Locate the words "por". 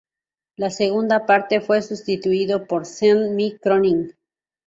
2.65-2.87